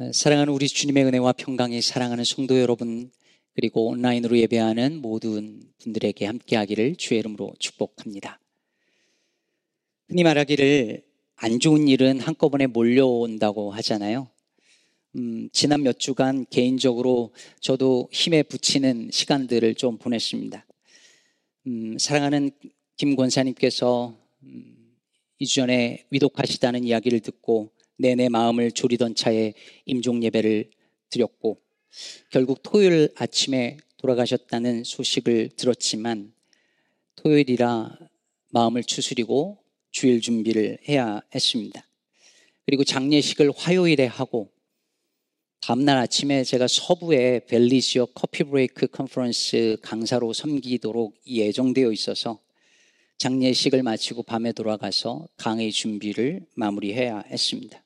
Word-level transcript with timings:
어, 0.00 0.12
사랑하는 0.12 0.52
우리 0.52 0.68
주님의 0.68 1.06
은혜와 1.06 1.32
평강이 1.32 1.82
사랑하는 1.82 2.22
성도 2.22 2.60
여러분 2.60 3.10
그리고 3.56 3.88
온라인으로 3.88 4.38
예배하는 4.38 5.02
모든 5.02 5.60
분들에게 5.78 6.24
함께하기를 6.24 6.94
주의 6.94 7.18
이름으로 7.18 7.52
축복합니다. 7.58 8.38
흔히 10.06 10.22
말하기를 10.22 11.02
안 11.34 11.58
좋은 11.58 11.88
일은 11.88 12.20
한꺼번에 12.20 12.68
몰려온다고 12.68 13.72
하잖아요. 13.72 14.28
음, 15.16 15.48
지난 15.52 15.82
몇 15.82 15.98
주간 15.98 16.46
개인적으로 16.48 17.32
저도 17.60 18.08
힘에 18.12 18.44
붙이는 18.44 19.10
시간들을 19.10 19.74
좀 19.74 19.98
보냈습니다. 19.98 20.64
음, 21.66 21.98
사랑하는 21.98 22.52
김 22.96 23.16
권사님께서 23.16 24.16
음, 24.44 24.96
이전에 25.40 26.04
위독하시다는 26.10 26.84
이야기를 26.84 27.18
듣고 27.18 27.72
내내 27.98 28.28
마음을 28.28 28.70
졸이던 28.70 29.14
차에 29.14 29.54
임종 29.84 30.22
예배를 30.22 30.70
드렸고 31.10 31.60
결국 32.30 32.62
토요일 32.62 33.10
아침에 33.16 33.78
돌아가셨다는 33.98 34.84
소식을 34.84 35.50
들었지만 35.56 36.32
토요일이라 37.16 37.98
마음을 38.50 38.84
추스리고 38.84 39.58
주일 39.90 40.20
준비를 40.20 40.78
해야 40.88 41.20
했습니다. 41.34 41.84
그리고 42.66 42.84
장례식을 42.84 43.50
화요일에 43.56 44.06
하고 44.06 44.52
다음날 45.60 45.98
아침에 45.98 46.44
제가 46.44 46.68
서부의 46.68 47.46
벨리 47.46 47.80
지역 47.80 48.12
커피 48.14 48.44
브레이크 48.44 48.86
컨퍼런스 48.86 49.78
강사로 49.82 50.32
섬기도록 50.32 51.16
예정되어 51.26 51.90
있어서 51.92 52.40
장례식을 53.18 53.82
마치고 53.82 54.22
밤에 54.22 54.52
돌아가서 54.52 55.26
강의 55.36 55.72
준비를 55.72 56.46
마무리해야 56.54 57.24
했습니다. 57.26 57.82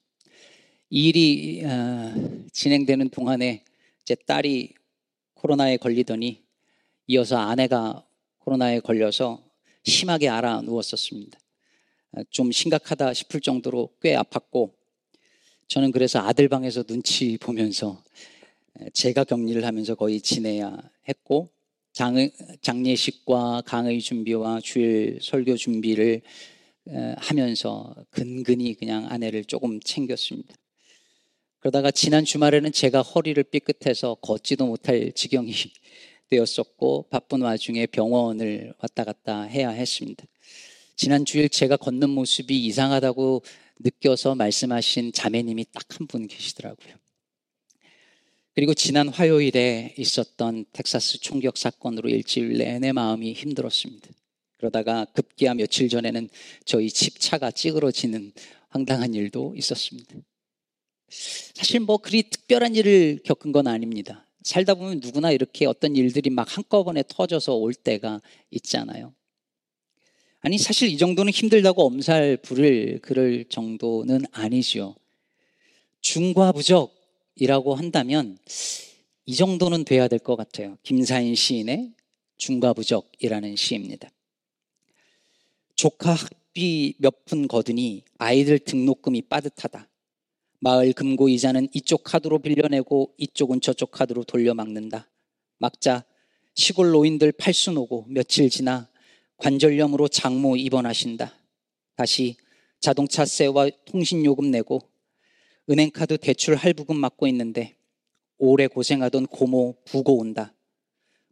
일이 0.95 1.65
어, 1.65 2.13
진행되는 2.53 3.09
동안에 3.09 3.65
제 4.05 4.15
딸이 4.15 4.75
코로나에 5.33 5.79
걸리더니 5.79 6.43
이어서 7.07 7.39
아내가 7.39 8.07
코로나에 8.41 8.81
걸려서 8.81 9.43
심하게 9.85 10.29
알아 10.29 10.61
누웠었습니다. 10.61 11.39
어, 12.13 12.21
좀 12.29 12.53
심각하다 12.53 13.15
싶을 13.15 13.41
정도로 13.41 13.95
꽤 14.03 14.15
아팠고 14.17 14.75
저는 15.69 15.93
그래서 15.93 16.19
아들 16.19 16.51
방에서 16.51 16.83
눈치 16.83 17.39
보면서 17.39 18.03
제가 18.93 19.25
격리를 19.25 19.65
하면서 19.65 19.95
거의 19.95 20.21
지내야 20.21 20.77
했고 21.09 21.49
장, 21.95 22.17
장례식과 22.61 23.63
강의 23.65 23.99
준비와 23.99 24.61
주일 24.61 25.21
설교 25.23 25.57
준비를 25.57 26.21
하면서 27.17 27.95
근근히 28.11 28.75
그냥 28.75 29.07
아내를 29.11 29.47
조금 29.47 29.81
챙겼습니다. 29.81 30.55
그러다가 31.63 31.93
지난 31.93 32.25
주말에는 32.25 32.73
제가 32.73 33.03
허리를 33.03 33.41
삐끗해서 33.45 34.17
걷지도 34.17 34.67
못할 34.67 35.13
지경이 35.13 35.55
되었었고 36.29 37.07
바쁜 37.09 37.41
와중에 37.43 37.87
병원을 37.87 38.75
왔다 38.81 39.05
갔다 39.05 39.43
해야 39.43 39.71
했습니다. 39.71 40.25
지난 40.97 41.25
주일 41.25 41.49
제가 41.49 41.77
걷는 41.77 42.11
모습이 42.11 42.67
이상하다고 42.67 43.45
느껴서 43.79 44.35
말씀하신 44.35 45.13
자매님이 45.13 45.67
딱 45.73 45.85
한 46.01 46.09
분 46.09 46.27
계시더라고요. 46.27 46.97
그리고 48.55 48.75
지난 48.75 49.09
화요일에 49.09 49.95
있었던 49.97 50.65
텍사스 50.73 51.21
총격 51.21 51.57
사건으로 51.57 52.09
일주일 52.09 52.59
내내 52.59 52.91
마음이 52.91 53.35
힘들었습니다. 53.35 54.09
그러다가 54.59 55.05
급기야 55.15 55.55
며칠 55.55 55.89
전에는 55.89 56.29
저희 56.65 56.91
집 56.91 57.21
차가 57.21 57.53
찌그러지는 57.53 58.33
황당한 58.69 59.15
일도 59.15 59.55
있었습니다. 59.57 60.17
사실 61.55 61.81
뭐 61.81 61.99
그리 61.99 62.23
특별한 62.23 62.75
일을 62.75 63.21
겪은 63.25 63.53
건 63.53 63.67
아닙니다. 63.67 64.27
살다 64.43 64.75
보면 64.75 65.01
누구나 65.01 65.31
이렇게 65.31 65.67
어떤 65.67 65.95
일들이 65.95 66.31
막 66.31 66.57
한꺼번에 66.57 67.05
터져서 67.07 67.55
올 67.55 67.75
때가 67.75 68.21
있잖아요. 68.51 69.15
아니, 70.41 70.59
사실 70.59 70.89
이 70.89 70.97
정도는 70.99 71.33
힘들다고 71.33 71.85
엄살 71.87 72.39
부를 72.39 72.99
그럴 73.01 73.45
정도는 73.45 74.25
아니지요. 74.33 74.97
중과부적이라고 76.01 77.75
한다면 77.77 78.39
이 79.27 79.37
정도는 79.37 79.85
돼야 79.85 80.09
될 80.09 80.19
것 80.19 80.35
같아요. 80.35 80.79
김사인 80.83 81.37
시인의 81.37 81.93
중과부적이라는 82.39 83.55
시입니다. 83.55 84.11
조카 85.77 86.15
학비 86.15 86.95
몇 86.99 87.25
푼 87.25 87.47
거두니 87.47 88.03
아이들 88.19 88.59
등록금이 88.59 89.23
빠듯하다. 89.23 89.89
마을 90.65 90.93
금고 90.93 91.29
이자는 91.29 91.67
이쪽 91.75 92.05
카드로 92.05 92.39
빌려내고 92.39 93.15
이쪽은 93.19 93.61
저쪽 93.61 93.91
카드로 93.91 94.23
돌려막는다. 94.23 95.11
막자 95.59 96.05
시골 96.55 96.93
노인들 96.93 97.33
팔순 97.33 97.77
오고 97.77 98.07
며칠 98.09 98.49
지나 98.49 98.89
관절염으로 99.39 100.07
장모 100.07 100.55
입원하신다. 100.57 101.35
다시 101.97 102.37
자동차세와 102.79 103.71
통신요금 103.87 104.53
내고 104.53 104.89
은행카드 105.69 106.19
대출 106.19 106.55
할부금 106.55 106.95
맡고 106.95 107.27
있는데 107.27 107.75
오래 108.39 108.69
고생하던 108.69 109.27
고모 109.27 109.75
부고 109.85 110.19
온다. 110.19 110.55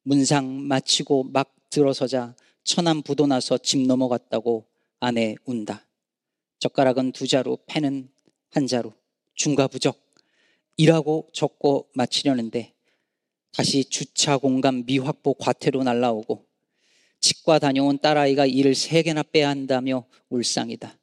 문상 0.03 0.67
마치고 0.67 1.23
막 1.33 1.55
들어서자 1.71 2.35
천안 2.65 3.03
부도 3.03 3.29
나서 3.29 3.59
집 3.59 3.87
넘어갔다고 3.87 4.67
아내 4.99 5.37
운다. 5.45 5.87
젓가락은 6.59 7.13
두 7.13 7.29
자루, 7.29 7.59
펜은 7.67 8.11
한 8.51 8.67
자루. 8.67 8.93
중과 9.41 9.69
부적이라고 9.69 11.31
적고 11.33 11.89
마치려는데 11.95 12.75
다시 13.53 13.85
주차 13.85 14.37
공간 14.37 14.85
미확보 14.85 15.33
과태료 15.35 15.83
날라오고 15.83 16.45
치과 17.21 17.59
다녀온 17.59 17.99
딸아이가 17.99 18.45
일을 18.45 18.75
세 18.75 19.03
개나 19.03 19.23
빼야 19.23 19.49
한다며 19.49 20.05
울상이다. 20.29 20.95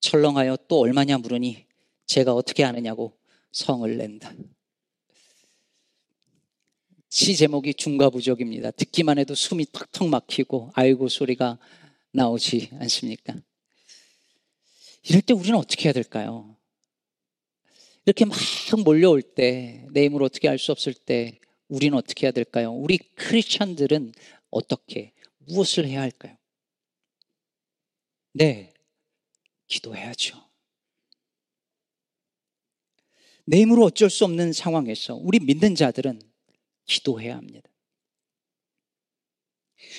철렁하여 0.00 0.58
또 0.66 0.80
얼마냐 0.80 1.18
물으니 1.18 1.64
제가 2.06 2.34
어떻게 2.34 2.64
아느냐고 2.64 3.16
성을 3.52 3.96
낸다. 3.96 4.34
시 7.08 7.36
제목이 7.36 7.74
중과부적입니다. 7.74 8.72
듣기만 8.72 9.18
해도 9.20 9.36
숨이 9.36 9.66
턱턱 9.70 10.08
막히고 10.08 10.72
아이고 10.74 11.08
소리가 11.08 11.58
나오지 12.10 12.70
않습니까? 12.80 13.36
이럴 15.04 15.22
때 15.22 15.34
우리는 15.34 15.56
어떻게 15.56 15.84
해야 15.84 15.92
될까요? 15.92 16.53
이렇게 18.06 18.24
막 18.24 18.36
몰려올 18.84 19.22
때, 19.22 19.86
내 19.92 20.04
힘으로 20.04 20.26
어떻게 20.26 20.48
할 20.48 20.58
수 20.58 20.72
없을 20.72 20.92
때, 20.94 21.38
우리는 21.68 21.96
어떻게 21.96 22.26
해야 22.26 22.32
될까요? 22.32 22.72
우리 22.72 22.98
크리스천들은 22.98 24.12
어떻게, 24.50 25.12
무엇을 25.38 25.86
해야 25.86 26.02
할까요? 26.02 26.36
네, 28.32 28.74
기도해야죠. 29.66 30.42
내 33.46 33.60
힘으로 33.60 33.84
어쩔 33.84 34.10
수 34.10 34.24
없는 34.24 34.52
상황에서 34.52 35.14
우리 35.14 35.38
믿는 35.38 35.74
자들은 35.74 36.20
기도해야 36.86 37.36
합니다. 37.36 37.68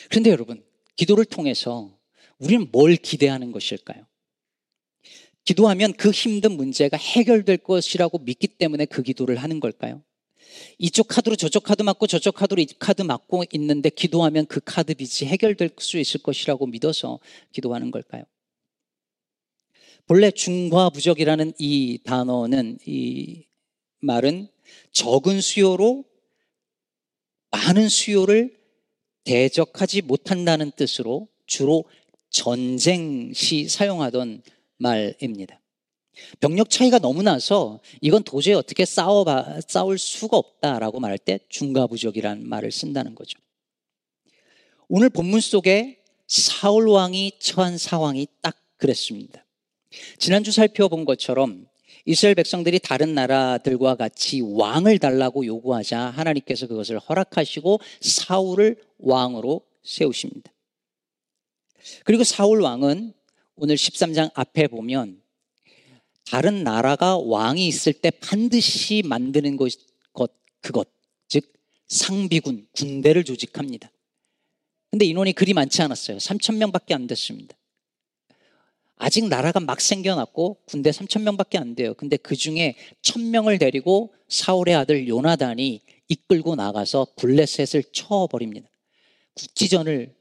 그런데 0.10 0.30
여러분, 0.32 0.66
기도를 0.96 1.26
통해서 1.26 1.98
우리는 2.38 2.70
뭘 2.72 2.96
기대하는 2.96 3.52
것일까요? 3.52 4.06
기도하면 5.46 5.94
그 5.94 6.12
힘든 6.12 6.54
문제가 6.54 6.98
해결될 6.98 7.58
것이라고 7.58 8.20
믿기 8.20 8.48
때문에 8.48 8.86
그 8.86 9.04
기도를 9.04 9.38
하는 9.38 9.60
걸까요? 9.60 10.04
이쪽 10.80 11.08
카드로 11.08 11.36
저쪽 11.36 11.64
카드 11.64 11.84
맞고 11.84 12.08
저쪽 12.08 12.36
카드로 12.36 12.62
이 12.62 12.66
카드 12.80 13.02
맞고 13.02 13.44
있는데 13.54 13.90
기도하면 13.90 14.48
그 14.48 14.60
카드 14.64 14.94
빚이 14.94 15.26
해결될 15.26 15.72
수 15.78 15.98
있을 15.98 16.22
것이라고 16.22 16.66
믿어서 16.68 17.20
기도하는 17.52 17.92
걸까요? 17.92 18.24
본래 20.08 20.32
중과부적이라는 20.32 21.54
이 21.58 22.00
단어는 22.04 22.80
이 22.86 23.46
말은 24.00 24.48
적은 24.92 25.42
수요로 25.42 26.06
많은 27.52 27.90
수요를 27.90 28.56
대적하지 29.24 30.02
못한다는 30.04 30.72
뜻으로 30.76 31.28
주로 31.48 31.86
전쟁 32.30 33.34
시 33.34 33.68
사용하던 33.68 34.44
말입니다. 34.78 35.60
병력 36.40 36.70
차이가 36.70 37.00
너무 37.00 37.24
나서 37.24 37.82
이건 38.02 38.24
도저히 38.24 38.56
어떻게 38.56 38.86
싸워 38.86 39.26
싸울 39.68 39.98
수가 39.98 40.38
없다라고 40.38 41.00
말할 41.00 41.18
때 41.18 41.40
중과부적이라는 41.50 42.48
말을 42.48 42.72
쓴다는 42.72 43.16
거죠. 43.16 43.38
오늘 44.88 45.10
본문 45.10 45.40
속에 45.40 46.02
사울 46.28 46.88
왕이 46.88 47.34
처한 47.40 47.78
상황이 47.78 48.28
딱 48.42 48.56
그랬습니다. 48.78 49.46
지난주 50.18 50.52
살펴본 50.52 51.06
것처럼 51.06 51.68
이스라엘 52.06 52.36
백성들이 52.36 52.80
다른 52.80 53.16
나라들과 53.16 53.96
같이 53.96 54.42
왕을 54.42 55.00
달라고 55.00 55.46
요구하자 55.46 56.00
하나님께서 56.00 56.68
그것을 56.68 57.00
허락하시고 57.00 57.80
사울을 58.02 58.78
왕으로 59.00 59.62
세우십니다. 59.84 60.52
그리고 62.04 62.24
사울 62.24 62.62
왕은 62.62 63.14
오늘 63.58 63.76
13장 63.76 64.32
앞에 64.34 64.68
보면 64.68 65.22
다른 66.26 66.64
나라가 66.64 67.18
왕이 67.18 67.68
있을 67.68 67.94
때 67.94 68.10
반드시 68.10 69.02
만드는 69.06 69.58
것, 69.58 69.72
그것, 70.62 70.90
즉 71.28 71.54
상비군, 71.88 72.68
군대를 72.72 73.24
조직합니다. 73.24 73.92
근데 74.90 75.06
인원이 75.06 75.34
그리 75.34 75.54
많지 75.54 75.82
않았어요. 75.82 76.18
3천 76.18 76.58
명밖에 76.58 76.94
안 76.94 77.06
됐습니다. 77.08 77.56
아직 78.98 79.28
나라가 79.28 79.60
막 79.60 79.80
생겨났고 79.80 80.62
군대 80.66 80.90
3천 80.90 81.22
명밖에 81.22 81.58
안 81.58 81.76
돼요. 81.76 81.94
근데 81.94 82.18
그 82.18 82.36
중에 82.36 82.76
1,000명을 83.04 83.60
데리고 83.60 84.14
사울의 84.30 84.74
아들 84.76 85.08
요나단이 85.08 85.82
이끌고 86.08 86.56
나가서 86.56 87.08
블레셋을 87.18 87.84
쳐버립니다. 87.92 88.70
국지전을 89.36 90.16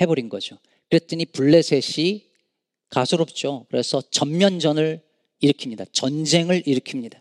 해버린 0.00 0.28
거죠. 0.28 0.58
그랬더니 0.90 1.24
블레셋이 1.26 2.27
가소롭죠. 2.90 3.66
그래서 3.70 4.02
전면전을 4.10 5.02
일으킵니다. 5.42 5.86
전쟁을 5.92 6.62
일으킵니다. 6.62 7.18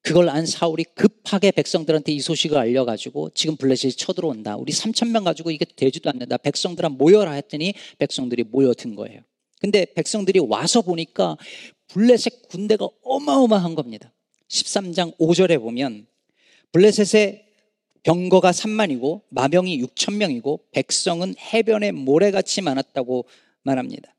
그걸 0.00 0.28
안 0.28 0.46
사울이 0.46 0.84
급하게 0.94 1.50
백성들한테 1.50 2.12
이 2.12 2.20
소식을 2.20 2.56
알려가지고 2.56 3.30
지금 3.34 3.56
블레셋이 3.56 3.92
쳐들어온다. 3.92 4.56
우리 4.56 4.72
3천 4.72 5.10
명 5.10 5.24
가지고 5.24 5.50
이게 5.50 5.64
되지도 5.64 6.08
않는다. 6.10 6.38
백성들아 6.38 6.88
모여라 6.88 7.32
했더니 7.32 7.74
백성들이 7.98 8.44
모여든 8.44 8.94
거예요. 8.94 9.20
근데 9.60 9.84
백성들이 9.94 10.38
와서 10.38 10.82
보니까 10.82 11.36
블레셋 11.88 12.48
군대가 12.48 12.88
어마어마한 13.02 13.74
겁니다. 13.74 14.12
13장 14.48 15.16
5절에 15.18 15.60
보면 15.60 16.06
블레셋의 16.72 17.44
병거가 18.02 18.52
3만이고 18.52 19.22
마병이 19.30 19.82
6천 19.82 20.14
명이고 20.16 20.60
백성은 20.70 21.34
해변에 21.38 21.92
모래같이 21.92 22.62
많았다고 22.62 23.26
말합니다. 23.62 24.14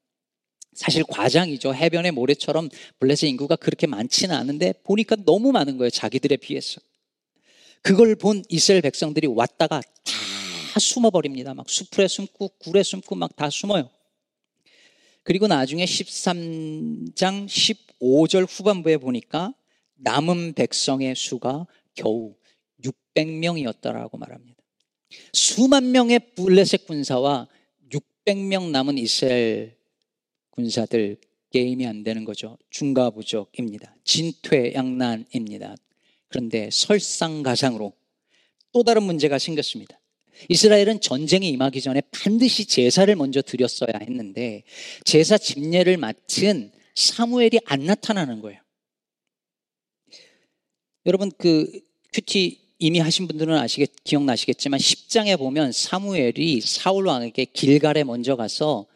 사실 0.79 1.03
과장이죠. 1.03 1.75
해변의 1.75 2.13
모래처럼 2.13 2.69
블레셋 2.99 3.29
인구가 3.29 3.57
그렇게 3.57 3.85
많지는 3.85 4.33
않은데 4.33 4.73
보니까 4.85 5.17
너무 5.25 5.51
많은 5.51 5.75
거예요. 5.75 5.89
자기들에 5.89 6.37
비해서. 6.37 6.79
그걸 7.81 8.15
본 8.15 8.45
이스라엘 8.47 8.81
백성들이 8.83 9.27
왔다가 9.27 9.81
다 9.81 10.79
숨어버립니다. 10.79 11.53
막 11.53 11.69
수풀에 11.69 12.07
숨고 12.07 12.51
굴에 12.59 12.83
숨고 12.83 13.15
막 13.15 13.35
다 13.35 13.49
숨어요. 13.49 13.89
그리고 15.23 15.47
나중에 15.47 15.83
13장 15.83 17.45
15절 17.99 18.47
후반부에 18.49 18.95
보니까 18.99 19.53
남은 19.95 20.53
백성의 20.53 21.13
수가 21.17 21.67
겨우 21.93 22.35
600명이었다라고 22.81 24.17
말합니다. 24.17 24.63
수만 25.33 25.91
명의 25.91 26.19
블레셋 26.35 26.87
군사와 26.87 27.49
600명 27.91 28.69
남은 28.69 28.97
이스라엘 28.97 29.78
군사들 30.51 31.18
게임이 31.51 31.86
안 31.88 32.04
되는 32.04 32.25
거죠. 32.25 32.57
중가부족입니다. 32.69 33.96
진퇴양난입니다. 34.04 35.75
그런데 36.28 36.69
설상가상으로 36.72 37.94
또 38.72 38.84
다른 38.84 39.04
문제가 39.04 39.40
생겼습니다. 39.40 40.00
이스라엘은 40.48 41.01
전쟁에 41.01 41.48
임하기 41.50 41.81
전에 41.81 42.01
반드시 42.12 42.66
제사를 42.66 43.13
먼저 43.16 43.42
드렸어야 43.42 43.92
했는데 44.00 44.63
제사 45.04 45.38
집례를 45.38 45.98
마친 45.98 46.72
사무엘이 46.96 47.60
안 47.66 47.86
나타나는 47.86 48.42
거예요. 48.42 48.62
여러분 51.06 51.31
그 51.38 51.69
큐티 52.13 52.69
이미 52.80 53.00
하신 53.00 53.28
분들은 53.28 53.57
아시겠 53.57 53.92
기억나시겠지만 54.04 54.80
10장에 54.80 55.38
보면 55.38 55.72
사무엘이 55.72 56.62
사울 56.62 57.07
왕에게 57.07 57.46
길갈에 57.46 58.04
먼저 58.04 58.36
가서 58.36 58.88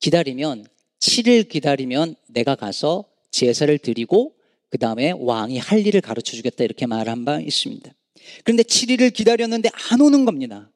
기다리면 0.00 0.66
7일 1.00 1.48
기다리면 1.48 2.16
내가 2.28 2.54
가서 2.54 3.04
제사를 3.30 3.76
드리고 3.78 4.34
그 4.68 4.78
다음에 4.78 5.12
왕이 5.16 5.58
할 5.58 5.86
일을 5.86 6.00
가르쳐 6.00 6.36
주겠다 6.36 6.64
이렇게 6.64 6.86
말한 6.86 7.24
바 7.24 7.40
있습니다. 7.40 7.90
그런데 8.44 8.62
7일을 8.62 9.12
기다렸는데 9.12 9.70
안 9.90 10.00
오는 10.00 10.24
겁니다. 10.24 10.70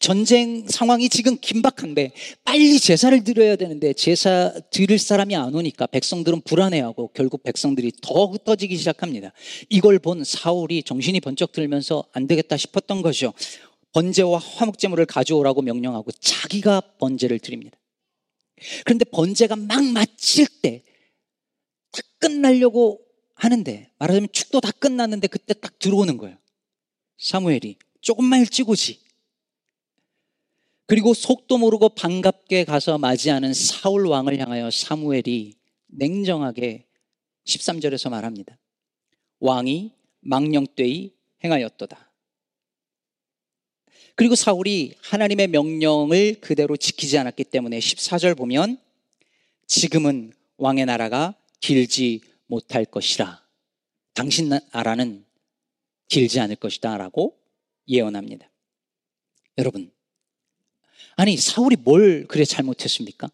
전쟁 0.00 0.66
상황이 0.66 1.08
지금 1.08 1.36
긴박한데 1.40 2.10
빨리 2.44 2.80
제사를 2.80 3.22
드려야 3.22 3.54
되는데 3.54 3.92
제사 3.92 4.52
드릴 4.70 4.98
사람이 4.98 5.36
안 5.36 5.54
오니까 5.54 5.86
백성들은 5.86 6.40
불안해하고 6.40 7.12
결국 7.14 7.44
백성들이 7.44 7.92
더 8.02 8.26
흩어지기 8.26 8.76
시작합니다. 8.76 9.32
이걸 9.68 10.00
본 10.00 10.24
사울이 10.24 10.82
정신이 10.82 11.20
번쩍 11.20 11.52
들면서 11.52 12.04
안 12.12 12.26
되겠다 12.26 12.56
싶었던 12.56 13.02
것이죠. 13.02 13.32
번제와 13.92 14.38
화목제물을 14.38 15.06
가져오라고 15.06 15.62
명령하고 15.62 16.10
자기가 16.12 16.80
번제를 16.98 17.38
드립니다. 17.38 17.79
그런데 18.84 19.04
번제가 19.06 19.56
막 19.56 19.84
마칠 19.84 20.46
때 20.62 20.84
딱 21.92 22.04
끝나려고 22.18 23.04
하는데 23.34 23.90
말하자면 23.98 24.28
축도 24.32 24.60
다 24.60 24.70
끝났는데 24.70 25.28
그때 25.28 25.54
딱 25.54 25.78
들어오는 25.78 26.16
거예요. 26.16 26.36
사무엘이 27.18 27.78
조금만 28.00 28.40
일찍 28.40 28.68
오지. 28.68 29.00
그리고 30.86 31.14
속도 31.14 31.56
모르고 31.58 31.90
반갑게 31.90 32.64
가서 32.64 32.98
맞이하는 32.98 33.54
사울 33.54 34.06
왕을 34.06 34.38
향하여 34.38 34.70
사무엘이 34.70 35.54
냉정하게 35.86 36.86
13절에서 37.46 38.10
말합니다. 38.10 38.58
왕이 39.38 39.92
망령되이 40.20 41.14
행하였도다. 41.44 42.09
그리고 44.20 44.34
사울이 44.34 44.92
하나님의 45.00 45.48
명령을 45.48 46.42
그대로 46.42 46.76
지키지 46.76 47.16
않았기 47.16 47.42
때문에 47.44 47.78
14절 47.78 48.36
보면 48.36 48.76
지금은 49.66 50.34
왕의 50.58 50.84
나라가 50.84 51.34
길지 51.60 52.20
못할 52.46 52.84
것이라. 52.84 53.42
당신 54.12 54.50
나라는 54.74 55.24
길지 56.08 56.38
않을 56.38 56.56
것이다. 56.56 56.98
라고 56.98 57.38
예언합니다. 57.88 58.50
여러분, 59.56 59.90
아니, 61.16 61.38
사울이 61.38 61.76
뭘 61.76 62.26
그래 62.28 62.44
잘못했습니까? 62.44 63.30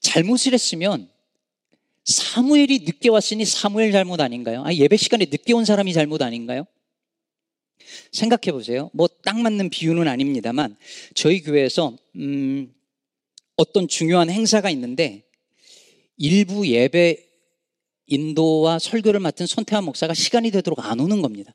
잘못을 0.00 0.54
했으면 0.54 1.08
사무엘이 2.04 2.80
늦게 2.80 3.10
왔으니 3.10 3.44
사무엘 3.44 3.92
잘못 3.92 4.20
아닌가요? 4.20 4.64
아, 4.64 4.74
예배 4.74 4.96
시간에 4.96 5.26
늦게 5.26 5.52
온 5.52 5.64
사람이 5.64 5.92
잘못 5.92 6.20
아닌가요? 6.20 6.66
생각해 8.12 8.52
보세요. 8.52 8.90
뭐 8.92 9.08
딱 9.22 9.38
맞는 9.38 9.70
비유는 9.70 10.08
아닙니다만 10.08 10.76
저희 11.14 11.40
교회에서 11.42 11.96
음, 12.16 12.74
어떤 13.56 13.88
중요한 13.88 14.30
행사가 14.30 14.70
있는데 14.70 15.22
일부 16.16 16.66
예배 16.66 17.28
인도와 18.06 18.78
설교를 18.78 19.20
맡은 19.20 19.46
손태환 19.46 19.84
목사가 19.84 20.12
시간이 20.14 20.50
되도록 20.50 20.84
안 20.84 21.00
오는 21.00 21.22
겁니다. 21.22 21.54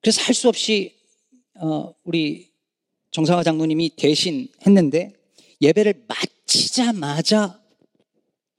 그래서 0.00 0.22
할 0.22 0.34
수 0.34 0.48
없이 0.48 0.94
어, 1.56 1.94
우리 2.04 2.50
정상화 3.10 3.42
장로님이 3.42 3.90
대신 3.96 4.48
했는데 4.66 5.12
예배를 5.60 6.04
마치자마자 6.08 7.60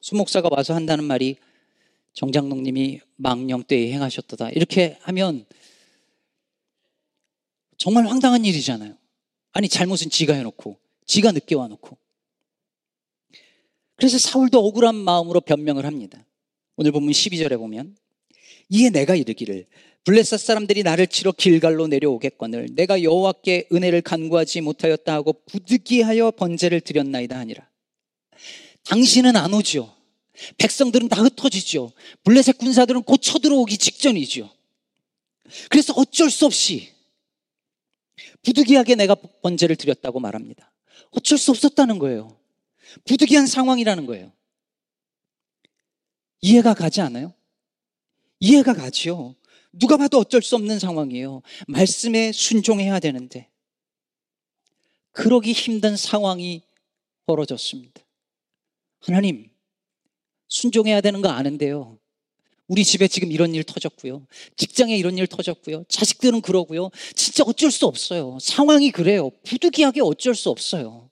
수 0.02 0.16
목사가 0.16 0.50
와서 0.52 0.74
한다는 0.74 1.04
말이 1.04 1.36
정장로님이 2.14 3.02
망령 3.18 3.64
때에 3.64 3.92
행하셨다 3.92 4.52
이렇게 4.52 4.98
하면 5.02 5.46
정말 7.78 8.08
황당한 8.08 8.46
일이잖아요. 8.46 8.98
아니, 9.52 9.70
잘못은 9.70 10.10
지가 10.10 10.34
해놓고, 10.34 10.78
지가 11.06 11.32
늦게 11.32 11.56
와놓고. 11.56 11.98
그래서 13.96 14.18
사울도 14.18 14.60
억울한 14.60 14.96
마음으로 14.96 15.42
변명을 15.42 15.86
합니다. 15.86 16.26
오늘 16.76 16.92
본문 16.92 17.14
12절에 17.14 17.58
보면, 17.58 17.96
이에 18.70 18.90
내가 18.90 19.16
이르기를, 19.16 19.68
블레셋 20.06 20.40
사람들이 20.40 20.84
나를 20.84 21.08
치러 21.08 21.32
길갈로 21.32 21.88
내려오겠거늘 21.88 22.70
내가 22.76 23.02
여호와께 23.02 23.70
은혜를 23.74 24.04
간구하지 24.04 24.62
못하였다 24.62 25.12
하고 25.12 25.34
부득이하여 25.48 26.32
번제를 26.32 26.82
드렸나이다 26.82 27.38
하니라. 27.40 27.68
당신은 28.84 29.36
안 29.36 29.54
오죠. 29.54 29.96
백성들은 30.58 31.10
다 31.10 31.24
흩어지죠. 31.24 31.92
블레셋 32.24 32.60
군사들은 32.60 33.02
곧 33.02 33.18
쳐들어오기 33.18 33.80
직전이죠. 33.80 34.50
그래서 35.70 35.94
어쩔 35.94 36.30
수 36.30 36.46
없이 36.46 36.92
부득이하게 38.46 38.96
내가 38.96 39.16
번제를 39.16 39.76
드렸다고 39.76 40.20
말합니다. 40.20 40.72
어쩔 41.12 41.38
수 41.38 41.52
없었다는 41.52 42.00
거예요. 42.00 42.40
부득이한 43.06 43.48
상황이라는 43.48 44.06
거예요. 44.06 44.32
이해가 46.42 46.76
가지 46.76 47.02
않아요? 47.02 47.34
이해가 48.40 48.74
가지요. 48.74 49.36
누가 49.72 49.98
봐도 49.98 50.20
어쩔 50.20 50.42
수 50.42 50.56
없는 50.56 50.80
상황이에요. 50.80 51.42
말씀에 51.68 52.32
순종해야 52.32 53.00
되는데. 53.00 53.50
그러기 55.12 55.54
힘든 55.54 55.98
상황이 55.98 56.62
벌어졌습니다. 57.26 58.02
하나님, 59.00 59.50
순종해야 60.48 61.02
되는 61.02 61.22
거 61.22 61.30
아는데요. 61.30 61.98
우리 62.68 62.84
집에 62.84 63.08
지금 63.08 63.32
이런 63.32 63.54
일 63.54 63.64
터졌고요. 63.64 64.26
직장에 64.58 64.96
이런 64.98 65.18
일 65.18 65.28
터졌고요. 65.28 65.86
자식들은 65.88 66.42
그러고요. 66.42 66.90
진짜 67.16 67.44
어쩔 67.46 67.72
수 67.72 67.86
없어요. 67.86 68.38
상황이 68.42 68.92
그래요. 68.92 69.30
부득이하게 69.44 70.02
어쩔 70.02 70.34
수 70.34 70.50
없어요. 70.50 71.10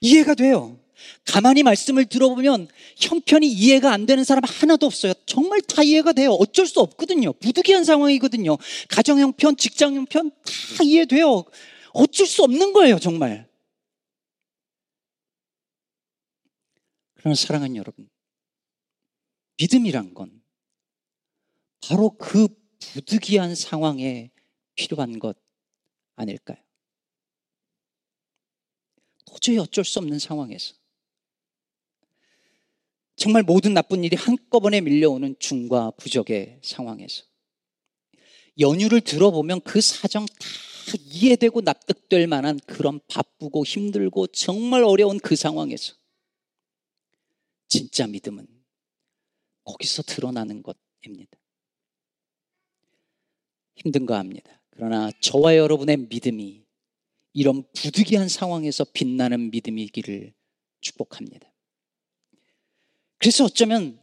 이해가 0.00 0.34
돼요. 0.34 0.78
가만히 1.24 1.62
말씀을 1.62 2.06
들어보면 2.06 2.68
형편이 2.96 3.50
이해가 3.50 3.92
안 3.92 4.06
되는 4.06 4.22
사람 4.22 4.42
하나도 4.44 4.86
없어요. 4.86 5.12
정말 5.26 5.60
다 5.62 5.82
이해가 5.82 6.12
돼요. 6.12 6.30
어쩔 6.32 6.66
수 6.66 6.80
없거든요. 6.80 7.32
부득이한 7.32 7.84
상황이거든요. 7.84 8.56
가정 8.88 9.18
형편, 9.18 9.56
직장 9.56 9.94
형편 9.96 10.30
다 10.30 10.84
이해돼요. 10.84 11.44
어쩔 11.92 12.26
수 12.26 12.42
없는 12.44 12.72
거예요, 12.72 12.98
정말. 12.98 13.48
그러나 17.14 17.34
사랑하는 17.34 17.76
여러분, 17.76 18.08
믿음이란 19.58 20.14
건 20.14 20.42
바로 21.80 22.10
그 22.16 22.48
부득이한 22.78 23.54
상황에 23.54 24.30
필요한 24.74 25.18
것 25.18 25.36
아닐까요? 26.16 26.58
도저히 29.24 29.58
어쩔 29.58 29.84
수 29.84 29.98
없는 29.98 30.18
상황에서 30.18 30.74
정말 33.16 33.42
모든 33.42 33.74
나쁜 33.74 34.04
일이 34.04 34.16
한꺼번에 34.16 34.80
밀려오는 34.80 35.36
중과 35.38 35.92
부적의 35.92 36.60
상황에서 36.62 37.24
연유를 38.58 39.00
들어보면 39.00 39.60
그 39.62 39.80
사정 39.80 40.26
다 40.26 40.34
이해되고 41.00 41.62
납득될 41.62 42.26
만한 42.26 42.60
그런 42.66 43.00
바쁘고 43.08 43.64
힘들고 43.64 44.28
정말 44.28 44.84
어려운 44.84 45.18
그 45.18 45.36
상황에서 45.36 45.94
진짜 47.68 48.06
믿음은 48.06 48.53
거기서 49.64 50.02
드러나는 50.02 50.62
것입니다. 50.62 51.38
힘든 53.76 54.06
거 54.06 54.14
압니다. 54.14 54.60
그러나 54.70 55.10
저와 55.20 55.56
여러분의 55.56 55.96
믿음이 55.96 56.64
이런 57.32 57.64
부득이한 57.74 58.28
상황에서 58.28 58.84
빛나는 58.84 59.50
믿음이기를 59.50 60.32
축복합니다. 60.80 61.52
그래서 63.18 63.44
어쩌면 63.44 63.98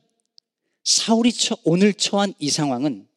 사울이 0.84 1.32
오늘 1.64 1.94
처한 1.94 2.34
이 2.40 2.50
상황은 2.50 3.08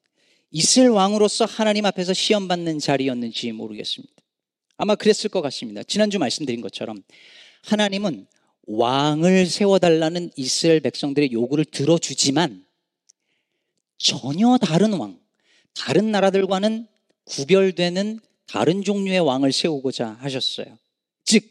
이스라엘 0.50 0.90
왕으로서 0.90 1.46
하나님 1.46 1.86
앞에서 1.86 2.12
시험받는 2.12 2.78
자리였는지 2.78 3.50
모르겠습니다. 3.52 4.14
아마 4.76 4.94
그랬을 4.94 5.30
것 5.30 5.40
같습니다. 5.42 5.82
지난주 5.82 6.18
말씀드린 6.18 6.60
것처럼 6.60 7.02
하나님은 7.64 8.26
왕을 8.66 9.47
세워달라는 9.47 10.30
이스라엘 10.37 10.80
백성들의 10.80 11.33
요구를 11.33 11.64
들어주지만 11.66 12.64
전혀 13.99 14.59
다른 14.59 14.92
왕, 14.94 15.18
다른 15.75 16.11
나라들과는 16.11 16.87
구별되는 17.25 18.21
다른 18.47 18.83
종류의 18.83 19.21
왕을 19.21 19.52
세우고자 19.52 20.18
하셨어요. 20.21 20.78
즉, 21.25 21.44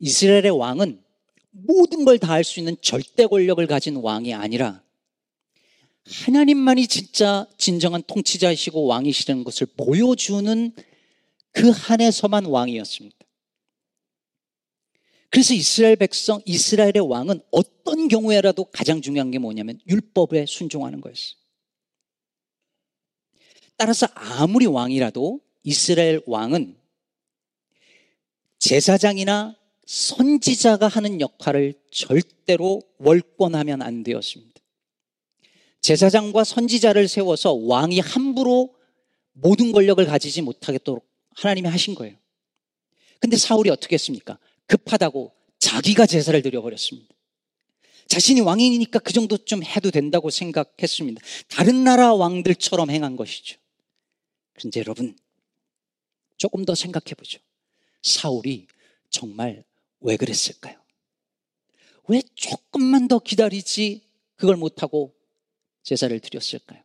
이스라엘의 0.00 0.50
왕은 0.50 1.02
모든 1.50 2.04
걸 2.04 2.18
다 2.18 2.32
할 2.32 2.44
수 2.44 2.60
있는 2.60 2.76
절대 2.82 3.26
권력을 3.26 3.64
가진 3.66 3.96
왕이 3.96 4.34
아니라 4.34 4.82
하나님만이 6.04 6.86
진짜 6.86 7.46
진정한 7.58 8.02
통치자이시고 8.06 8.84
왕이시라는 8.86 9.42
것을 9.42 9.66
보여주는 9.76 10.72
그 11.52 11.70
한에서만 11.70 12.44
왕이었습니다. 12.44 13.15
그래서 15.36 15.52
이스라엘 15.52 15.96
백성, 15.96 16.40
이스라엘의 16.46 17.06
왕은 17.06 17.42
어떤 17.50 18.08
경우에라도 18.08 18.64
가장 18.64 19.02
중요한 19.02 19.30
게 19.30 19.38
뭐냐면 19.38 19.78
율법에 19.86 20.46
순종하는 20.46 21.02
거였어요. 21.02 21.36
따라서 23.76 24.06
아무리 24.14 24.64
왕이라도 24.64 25.42
이스라엘 25.62 26.22
왕은 26.24 26.78
제사장이나 28.60 29.54
선지자가 29.84 30.88
하는 30.88 31.20
역할을 31.20 31.74
절대로 31.90 32.80
월권하면 32.96 33.82
안 33.82 34.04
되었습니다. 34.04 34.58
제사장과 35.82 36.44
선지자를 36.44 37.08
세워서 37.08 37.52
왕이 37.52 38.00
함부로 38.00 38.74
모든 39.32 39.72
권력을 39.72 40.02
가지지 40.06 40.40
못하겠도록 40.40 41.06
하나님이 41.34 41.68
하신 41.68 41.94
거예요. 41.94 42.16
근데 43.20 43.36
사울이 43.36 43.68
어떻게 43.68 43.96
했습니까? 43.96 44.38
급하다고 44.66 45.32
자기가 45.58 46.06
제사를 46.06 46.40
드려버렸습니다. 46.42 47.14
자신이 48.08 48.40
왕이니까 48.40 49.00
그 49.00 49.12
정도 49.12 49.36
좀 49.36 49.62
해도 49.64 49.90
된다고 49.90 50.30
생각했습니다. 50.30 51.20
다른 51.48 51.84
나라 51.84 52.14
왕들처럼 52.14 52.90
행한 52.90 53.16
것이죠. 53.16 53.58
그런데 54.52 54.80
여러분, 54.80 55.16
조금 56.36 56.64
더 56.64 56.74
생각해 56.74 57.14
보죠. 57.14 57.40
사울이 58.02 58.68
정말 59.10 59.64
왜 60.00 60.16
그랬을까요? 60.16 60.78
왜 62.08 62.22
조금만 62.34 63.08
더 63.08 63.18
기다리지 63.18 64.02
그걸 64.36 64.56
못하고 64.56 65.14
제사를 65.82 66.18
드렸을까요? 66.20 66.82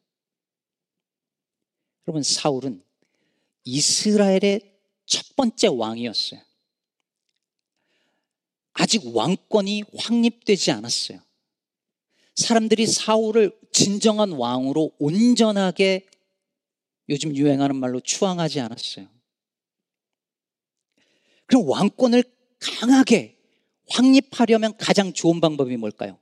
여러분, 2.08 2.24
사울은 2.24 2.84
이스라엘의 3.64 4.62
첫 5.06 5.36
번째 5.36 5.68
왕이었어요. 5.68 6.42
아직 8.74 9.02
왕권이 9.06 9.84
확립되지 9.98 10.72
않았어요. 10.72 11.20
사람들이 12.36 12.88
사울을 12.88 13.58
진정한 13.72 14.32
왕으로 14.32 14.92
온전하게 15.00 16.08
요즘 17.10 17.36
유행하는 17.36 17.76
말로 17.76 18.00
추앙하지 18.00 18.60
않았어요. 18.60 19.08
그럼 21.46 21.68
왕권을 21.68 22.24
강하게 22.60 23.38
확립하려면 23.90 24.78
가장 24.78 25.12
좋은 25.12 25.42
방법이 25.42 25.76
뭘까요? 25.76 26.18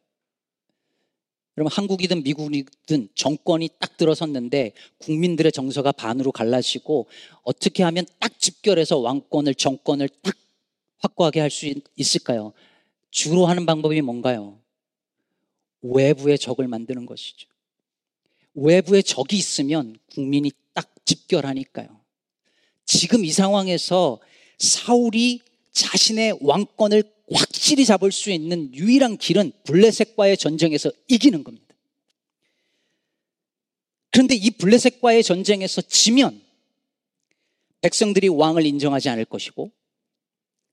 여러분 1.58 1.72
한국이든 1.72 2.24
미국이든 2.24 3.10
정권이 3.14 3.70
딱 3.80 3.98
들어섰는데 3.98 4.72
국민들의 5.00 5.52
정서가 5.52 5.92
반으로 5.92 6.32
갈라지고 6.32 7.08
어떻게 7.44 7.84
하면 7.84 8.06
딱 8.18 8.40
집결해서 8.40 8.98
왕권을 8.98 9.56
정권을 9.56 10.08
딱 10.24 10.36
확고하게 11.00 11.40
할 11.40 11.50
수 11.50 11.72
있을까요? 11.96 12.54
주로 13.12 13.46
하는 13.46 13.66
방법이 13.66 14.02
뭔가요? 14.02 14.60
외부의 15.82 16.38
적을 16.38 16.68
만드는 16.68 17.06
것이죠. 17.06 17.48
외부에 18.54 19.02
적이 19.02 19.38
있으면 19.38 19.98
국민이 20.14 20.52
딱 20.74 20.94
집결하니까요. 21.06 22.00
지금 22.86 23.24
이 23.24 23.32
상황에서 23.32 24.20
사울이 24.58 25.42
자신의 25.72 26.40
왕권을 26.42 27.04
확실히 27.32 27.86
잡을 27.86 28.12
수 28.12 28.32
있는 28.32 28.74
유일한 28.74 29.18
길은 29.18 29.52
블레셋과의 29.64 30.38
전쟁에서 30.38 30.92
이기는 31.08 31.44
겁니다. 31.44 31.68
그런데 34.12 34.36
이 34.36 34.50
블레셋과의 34.50 35.24
전쟁에서 35.24 35.82
지면 35.82 36.42
백성들이 37.82 38.28
왕을 38.28 38.66
인정하지 38.66 39.10
않을 39.10 39.26
것이고 39.26 39.72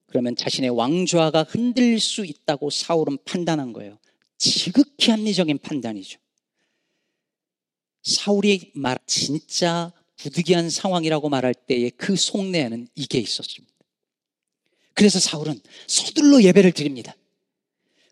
그러면 0.06 0.36
자신의 0.36 0.70
왕좌가 0.70 1.42
흔들릴 1.42 2.00
수 2.00 2.24
있다고 2.24 2.70
사울은 2.70 3.18
판단한 3.24 3.72
거예요. 3.72 3.98
지극히 4.38 5.10
합리적인 5.10 5.58
판단이죠. 5.58 6.18
사울이 8.02 8.70
말 8.74 8.98
진짜 9.06 9.92
부득이한 10.16 10.70
상황이라고 10.70 11.28
말할 11.28 11.54
때의 11.54 11.90
그 11.96 12.16
속내에는 12.16 12.88
이게 12.94 13.18
있었습니다. 13.18 13.74
그래서 14.94 15.18
사울은 15.18 15.60
서둘러 15.86 16.42
예배를 16.42 16.72
드립니다. 16.72 17.14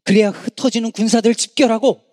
그래야 0.02 0.30
흩어지는 0.30 0.92
군사들을 0.92 1.34
집결하고 1.34 2.04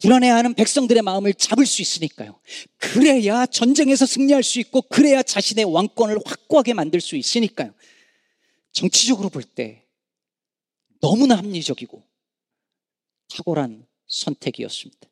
불안해하는 0.00 0.54
백성들의 0.54 1.02
마음을 1.02 1.34
잡을 1.34 1.64
수 1.66 1.82
있으니까요. 1.82 2.38
그래야 2.76 3.46
전쟁에서 3.46 4.04
승리할 4.06 4.42
수 4.42 4.60
있고 4.60 4.82
그래야 4.82 5.22
자신의 5.22 5.64
왕권을 5.64 6.18
확고하게 6.24 6.74
만들 6.74 7.00
수 7.00 7.16
있으니까요. 7.16 7.72
정치적으로 8.72 9.28
볼 9.28 9.42
때 9.44 9.86
너무나 11.00 11.36
합리적이고 11.36 12.02
탁월한 13.28 13.86
선택이었습니다. 14.06 15.08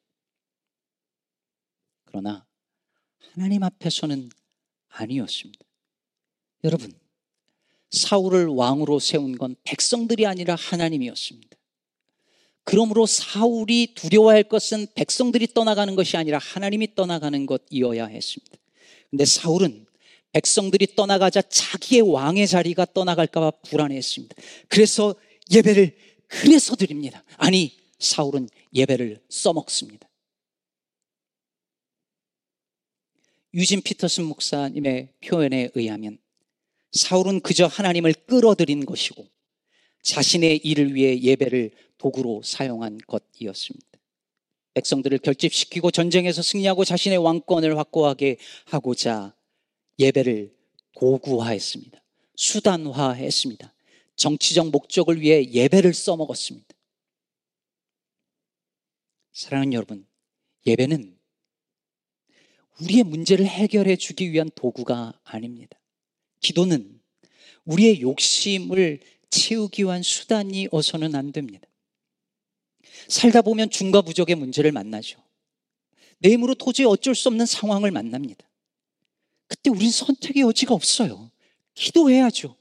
그러나 2.04 2.46
하나님 3.32 3.62
앞에서는 3.62 4.30
아니었습니다. 4.88 5.64
여러분, 6.64 6.92
사울을 7.90 8.46
왕으로 8.46 8.98
세운 8.98 9.36
건 9.36 9.56
백성들이 9.64 10.26
아니라 10.26 10.54
하나님이었습니다. 10.54 11.56
그러므로 12.64 13.06
사울이 13.06 13.94
두려워할 13.94 14.44
것은 14.44 14.86
백성들이 14.94 15.48
떠나가는 15.54 15.96
것이 15.96 16.16
아니라 16.16 16.38
하나님이 16.38 16.94
떠나가는 16.94 17.46
것이어야 17.46 18.06
했습니다. 18.06 18.56
근데 19.10 19.24
사울은 19.24 19.86
백성들이 20.32 20.94
떠나가자 20.94 21.42
자기의 21.42 22.02
왕의 22.02 22.46
자리가 22.46 22.86
떠나갈까봐 22.94 23.50
불안해했습니다. 23.68 24.36
그래서 24.68 25.14
예배를 25.50 25.96
그래서 26.28 26.76
드립니다. 26.76 27.24
아니, 27.36 27.76
사울은 27.98 28.48
예배를 28.72 29.20
써먹습니다. 29.28 30.08
유진 33.52 33.82
피터슨 33.82 34.24
목사님의 34.24 35.08
표현에 35.24 35.70
의하면 35.74 36.18
사울은 36.92 37.40
그저 37.40 37.66
하나님을 37.66 38.14
끌어들인 38.26 38.86
것이고 38.86 39.26
자신의 40.02 40.58
일을 40.58 40.94
위해 40.94 41.20
예배를 41.20 41.72
도구로 41.98 42.42
사용한 42.44 42.98
것이었습니다. 43.06 43.86
백성들을 44.74 45.18
결집시키고 45.18 45.90
전쟁에서 45.90 46.42
승리하고 46.42 46.84
자신의 46.84 47.18
왕권을 47.18 47.76
확고하게 47.76 48.36
하고자 48.66 49.34
예배를 50.00 50.52
도구화했습니다. 50.98 52.02
수단화했습니다. 52.36 53.74
정치적 54.16 54.70
목적을 54.70 55.20
위해 55.20 55.44
예배를 55.44 55.94
써먹었습니다. 55.94 56.68
사랑하는 59.32 59.72
여러분, 59.72 60.06
예배는 60.66 61.16
우리의 62.80 63.04
문제를 63.04 63.46
해결해 63.46 63.96
주기 63.96 64.32
위한 64.32 64.50
도구가 64.54 65.20
아닙니다. 65.22 65.78
기도는 66.40 67.00
우리의 67.64 68.00
욕심을 68.00 69.00
채우기 69.30 69.84
위한 69.84 70.02
수단이 70.02 70.68
어서는 70.72 71.14
안 71.14 71.30
됩니다. 71.32 71.66
살다 73.08 73.42
보면 73.42 73.70
중과 73.70 74.02
부족의 74.02 74.34
문제를 74.34 74.72
만나죠. 74.72 75.22
내 76.18 76.30
힘으로 76.30 76.54
도저히 76.54 76.86
어쩔 76.86 77.14
수 77.14 77.28
없는 77.28 77.46
상황을 77.46 77.90
만납니다. 77.90 78.49
그때 79.50 79.68
우린 79.68 79.90
선택의 79.90 80.44
여지가 80.44 80.74
없어요. 80.74 81.28
기도해야죠. 81.74 82.54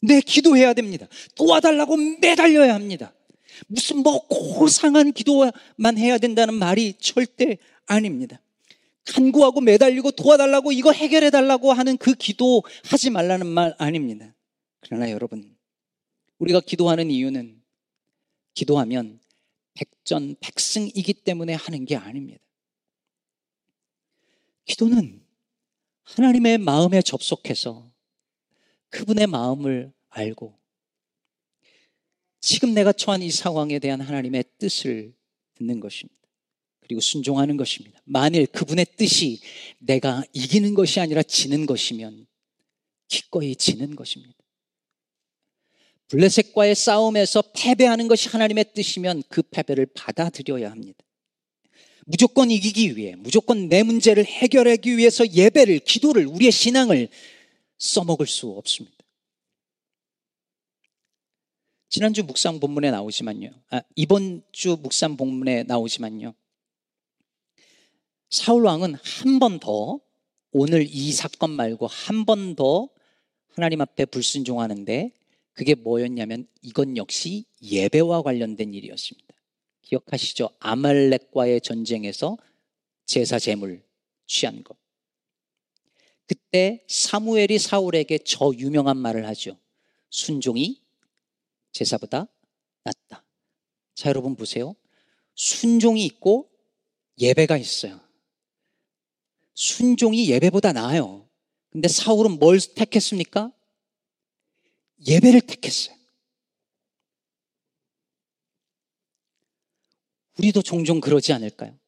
네, 0.00 0.20
기도해야 0.20 0.72
됩니다. 0.72 1.08
도와달라고 1.34 1.96
매달려야 2.20 2.72
합니다. 2.72 3.12
무슨 3.66 3.98
뭐 3.98 4.24
고상한 4.28 5.12
기도만 5.12 5.98
해야 5.98 6.18
된다는 6.18 6.54
말이 6.54 6.94
절대 7.00 7.58
아닙니다. 7.86 8.40
간구하고 9.06 9.60
매달리고 9.60 10.12
도와달라고 10.12 10.70
이거 10.70 10.92
해결해 10.92 11.30
달라고 11.30 11.72
하는 11.72 11.96
그 11.96 12.14
기도 12.14 12.62
하지 12.84 13.10
말라는 13.10 13.48
말 13.48 13.74
아닙니다. 13.78 14.32
그러나 14.80 15.10
여러분, 15.10 15.56
우리가 16.38 16.60
기도하는 16.60 17.10
이유는 17.10 17.60
기도하면 18.54 19.18
백전백승이기 19.74 21.12
때문에 21.12 21.54
하는 21.54 21.84
게 21.86 21.96
아닙니다. 21.96 22.40
기도는 24.64 25.23
하나님의 26.04 26.58
마음에 26.58 27.02
접속해서 27.02 27.90
그분의 28.90 29.26
마음을 29.26 29.92
알고 30.08 30.58
지금 32.40 32.74
내가 32.74 32.92
처한 32.92 33.22
이 33.22 33.30
상황에 33.30 33.78
대한 33.78 34.00
하나님의 34.00 34.44
뜻을 34.58 35.14
듣는 35.54 35.80
것입니다. 35.80 36.14
그리고 36.80 37.00
순종하는 37.00 37.56
것입니다. 37.56 38.00
만일 38.04 38.46
그분의 38.46 38.86
뜻이 38.96 39.40
내가 39.78 40.22
이기는 40.32 40.74
것이 40.74 41.00
아니라 41.00 41.22
지는 41.22 41.64
것이면 41.64 42.26
기꺼이 43.08 43.56
지는 43.56 43.96
것입니다. 43.96 44.34
블레셋과의 46.08 46.74
싸움에서 46.74 47.42
패배하는 47.54 48.08
것이 48.08 48.28
하나님의 48.28 48.74
뜻이면 48.74 49.22
그 49.28 49.42
패배를 49.42 49.86
받아들여야 49.86 50.70
합니다. 50.70 51.03
무조건 52.06 52.50
이기기 52.50 52.96
위해, 52.96 53.14
무조건 53.16 53.68
내 53.68 53.82
문제를 53.82 54.24
해결하기 54.24 54.96
위해서 54.96 55.26
예배를, 55.26 55.80
기도를, 55.80 56.26
우리의 56.26 56.52
신앙을 56.52 57.08
써먹을 57.78 58.26
수 58.26 58.50
없습니다. 58.50 58.96
지난주 61.88 62.24
묵상 62.24 62.60
본문에 62.60 62.90
나오지만요. 62.90 63.50
아, 63.70 63.82
이번 63.94 64.42
주 64.52 64.76
묵상 64.80 65.16
본문에 65.16 65.62
나오지만요. 65.64 66.34
사울 68.30 68.64
왕은 68.64 68.94
한 68.94 69.38
번 69.38 69.60
더 69.60 70.00
오늘 70.50 70.86
이 70.88 71.12
사건 71.12 71.50
말고 71.50 71.86
한 71.86 72.24
번 72.24 72.56
더 72.56 72.88
하나님 73.48 73.80
앞에 73.80 74.06
불순종하는데 74.06 75.12
그게 75.52 75.74
뭐였냐면 75.76 76.48
이건 76.62 76.96
역시 76.96 77.44
예배와 77.62 78.22
관련된 78.22 78.74
일이었습니다. 78.74 79.33
기억하시죠? 79.84 80.50
아말렉과의 80.58 81.60
전쟁에서 81.60 82.36
제사 83.06 83.38
제물 83.38 83.82
취한 84.26 84.64
것. 84.64 84.76
그때 86.26 86.84
사무엘이 86.88 87.58
사울에게 87.58 88.18
저 88.18 88.52
유명한 88.56 88.96
말을 88.96 89.26
하죠. 89.28 89.58
순종이 90.10 90.82
제사보다 91.72 92.26
낫다. 92.84 93.24
자, 93.94 94.08
여러분 94.08 94.34
보세요. 94.36 94.74
순종이 95.34 96.04
있고 96.06 96.50
예배가 97.18 97.56
있어요. 97.58 98.00
순종이 99.54 100.28
예배보다 100.30 100.72
나아요. 100.72 101.28
근데 101.70 101.88
사울은 101.88 102.38
뭘 102.38 102.58
택했습니까? 102.60 103.52
예배를 105.06 105.40
택했어요. 105.42 105.93
우리도 110.38 110.62
종종 110.62 111.00
그러지 111.00 111.32
않을까요? 111.32 111.78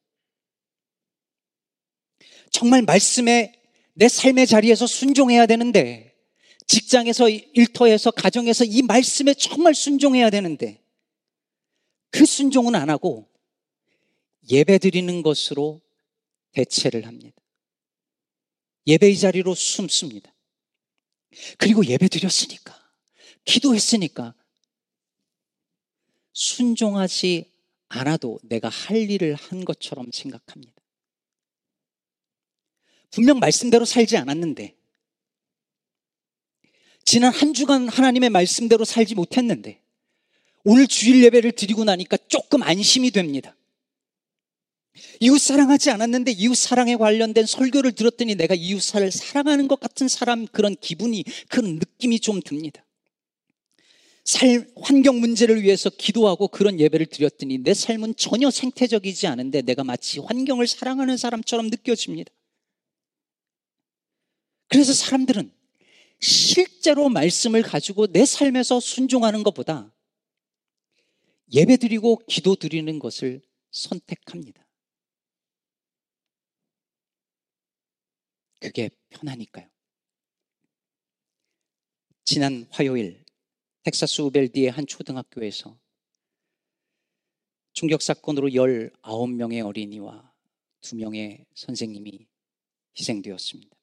정말 2.51 2.81
말씀에 2.81 3.53
내 3.93 4.07
삶의 4.07 4.47
자리에서 4.47 4.87
순종해야 4.87 5.45
되는데 5.45 6.15
직장에서 6.67 7.29
일터에서 7.29 8.11
가정에서 8.11 8.63
이 8.65 8.81
말씀에 8.81 9.33
정말 9.33 9.73
순종해야 9.73 10.29
되는데 10.29 10.81
그 12.09 12.25
순종은 12.25 12.75
안 12.75 12.89
하고 12.89 13.29
예배 14.49 14.77
드리는 14.77 15.21
것으로 15.21 15.81
대체를 16.51 17.05
합니다. 17.05 17.41
예배의 18.87 19.17
자리로 19.17 19.53
숨습니다. 19.53 20.33
그리고 21.57 21.85
예배 21.85 22.07
드렸으니까, 22.07 22.73
기도했으니까, 23.43 24.33
순종하지 26.31 27.51
않아도 27.89 28.39
내가 28.43 28.69
할 28.69 29.09
일을 29.09 29.35
한 29.35 29.65
것처럼 29.65 30.11
생각합니다. 30.11 30.73
분명 33.11 33.39
말씀대로 33.39 33.85
살지 33.85 34.17
않았는데, 34.17 34.77
지난 37.07 37.31
한 37.31 37.53
주간 37.53 37.87
하나님의 37.87 38.29
말씀대로 38.31 38.83
살지 38.83 39.15
못했는데 39.15 39.79
오늘 40.65 40.87
주일 40.87 41.23
예배를 41.23 41.53
드리고 41.53 41.85
나니까 41.85 42.17
조금 42.27 42.61
안심이 42.61 43.11
됩니다. 43.11 43.55
이웃 45.21 45.39
사랑하지 45.39 45.89
않았는데 45.91 46.31
이웃 46.31 46.55
사랑에 46.55 46.97
관련된 46.97 47.45
설교를 47.45 47.93
들었더니 47.93 48.35
내가 48.35 48.55
이웃을 48.55 49.09
사랑하는 49.09 49.69
것 49.69 49.79
같은 49.79 50.09
사람 50.09 50.47
그런 50.47 50.75
기분이 50.75 51.23
그런 51.47 51.75
느낌이 51.75 52.19
좀 52.19 52.41
듭니다. 52.41 52.83
살 54.27 54.69
환경 54.75 55.21
문제를 55.21 55.63
위해서 55.63 55.89
기도하고 55.89 56.49
그런 56.49 56.81
예배를 56.81 57.05
드렸더니 57.05 57.59
내 57.59 57.73
삶은 57.73 58.17
전혀 58.17 58.51
생태적이지 58.51 59.25
않은데 59.25 59.61
내가 59.61 59.85
마치 59.85 60.19
환경을 60.19 60.67
사랑하는 60.67 61.15
사람처럼 61.15 61.67
느껴집니다. 61.67 62.29
그래서 64.67 64.91
사람들은 64.91 65.49
실제로 66.19 67.07
말씀을 67.07 67.61
가지고 67.61 68.07
내 68.07 68.25
삶에서 68.25 68.81
순종하는 68.81 69.43
것보다 69.43 69.95
예배 71.53 71.77
드리고 71.77 72.21
기도 72.27 72.55
드리는 72.55 72.99
것을 72.99 73.41
선택합니다. 73.71 74.67
그게 78.59 78.89
편하니까요. 79.07 79.69
지난 82.25 82.67
화요일 82.71 83.25
텍사스 83.87 84.19
우벨디의 84.23 84.69
한 84.69 84.85
초등학교에서 84.85 85.79
충격 87.71 88.01
사건으로 88.01 88.49
19명의 88.49 89.65
어린이와 89.65 90.33
2명의 90.81 91.45
선생님이 91.55 92.27
희생되었습니다. 92.99 93.73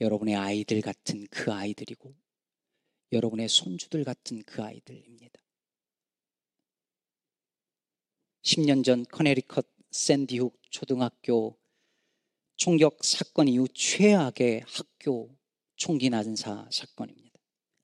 여러분의 0.00 0.36
아이들 0.36 0.80
같은 0.80 1.26
그 1.30 1.52
아이들이고 1.52 2.14
여러분의 3.12 3.46
손주들 3.46 4.04
같은 4.04 4.42
그 4.44 4.62
아이들입니다. 4.62 5.38
10년 8.40 8.82
전 8.82 9.04
커네리컷 9.04 9.66
샌디훅 9.90 10.58
초등학교 10.70 11.58
총격 12.56 13.04
사건 13.04 13.48
이후 13.48 13.68
최악의 13.68 14.64
학교 14.66 15.36
총기 15.76 16.08
난사 16.08 16.70
사건입니다. 16.72 17.29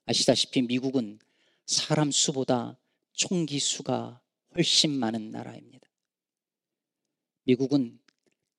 아시다시피 0.06 0.62
미국은 0.62 1.18
사람 1.66 2.10
수보다 2.10 2.78
총기 3.12 3.58
수가 3.58 4.22
훨씬 4.54 4.90
많은 4.92 5.32
나라입니다. 5.32 5.88
미국은 7.42 7.98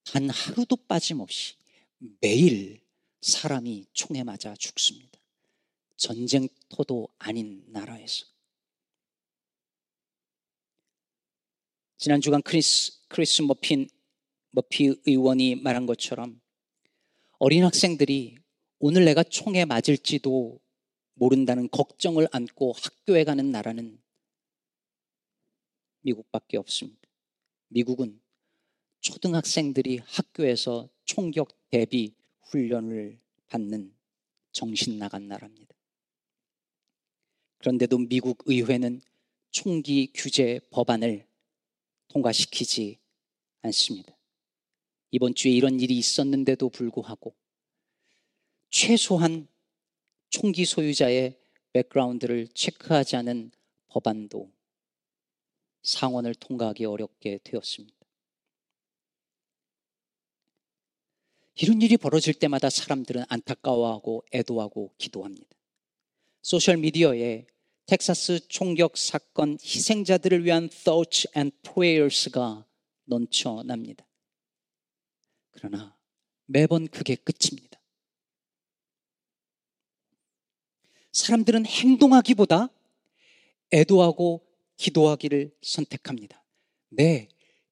단 0.03 0.29
하루도 0.29 0.75
빠짐없이 0.87 1.55
매일 2.21 2.81
사람이 3.21 3.85
총에 3.93 4.23
맞아 4.23 4.55
죽습니다. 4.55 5.19
전쟁터도 5.95 7.09
아닌 7.17 7.63
나라에서. 7.67 8.25
지난 11.97 12.21
주간 12.21 12.41
크리스, 12.43 12.99
크리스 13.07 13.41
머핀, 13.41 13.89
머피 14.51 14.95
의원이 15.05 15.55
말한 15.55 15.85
것처럼 15.85 16.39
어린 17.39 17.63
학생들이 17.63 18.37
오늘 18.79 19.05
내가 19.05 19.23
총에 19.23 19.65
맞을지도 19.65 20.59
모른다는 21.17 21.67
걱정을 21.69 22.27
안고 22.31 22.73
학교에 22.73 23.23
가는 23.23 23.51
나라는 23.51 23.99
미국밖에 26.01 26.57
없습니다. 26.57 27.01
미국은 27.69 28.21
초등학생들이 29.01 29.97
학교에서 30.05 30.89
총격 31.05 31.49
대비 31.69 32.13
훈련을 32.41 33.19
받는 33.47 33.93
정신 34.51 34.99
나간 34.99 35.27
나라입니다. 35.27 35.75
그런데도 37.57 37.97
미국 37.97 38.43
의회는 38.45 39.01
총기 39.49 40.11
규제 40.13 40.59
법안을 40.69 41.27
통과시키지 42.09 42.99
않습니다. 43.61 44.15
이번 45.11 45.33
주에 45.33 45.51
이런 45.51 45.79
일이 45.79 45.97
있었는데도 45.97 46.69
불구하고 46.69 47.35
최소한 48.69 49.47
총기 50.29 50.65
소유자의 50.65 51.37
백그라운드를 51.73 52.47
체크하지 52.53 53.15
않은 53.17 53.51
법안도 53.87 54.51
상원을 55.83 56.35
통과하기 56.35 56.85
어렵게 56.85 57.39
되었습니다. 57.43 57.95
이런 61.59 61.81
일이 61.81 61.97
벌어질 61.97 62.35
때마다 62.35 62.69
사람들은 62.69 63.23
안타까워하고 63.29 64.23
애도하고 64.31 64.93
기도합니다. 64.97 65.47
소셜미디어에 66.43 67.47
텍사스 67.87 68.47
총격 68.47 68.97
사건 68.97 69.57
희생자들을 69.63 70.45
위한 70.45 70.69
thoughts 70.69 71.27
and 71.35 71.55
prayers가 71.63 72.65
넘쳐납니다. 73.05 74.05
그러나 75.51 75.97
매번 76.45 76.87
그게 76.87 77.15
끝입니다. 77.15 77.66
사람들은 81.11 81.65
행동하기보다 81.65 82.69
애도하고 83.73 84.45
기도하기를 84.77 85.51
선택합니다. 85.61 86.43
네, 86.89 87.29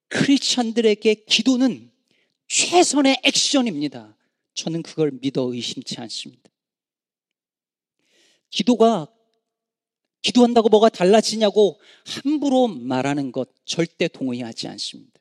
크리스천들에게 0.08 1.14
기도는 1.26 1.92
최선의 2.48 3.22
액션입니다. 3.24 4.16
저는 4.54 4.84
그걸 4.84 5.12
믿어 5.12 5.54
의심치 5.54 6.00
않습니다. 6.00 6.50
기도가 8.50 9.08
기도한다고 10.22 10.70
뭐가 10.70 10.90
달라지냐고 10.90 11.80
함부로 12.06 12.68
말하는 12.68 13.32
것 13.32 13.50
절대 13.66 14.08
동의하지 14.08 14.68
않습니다. 14.70 15.20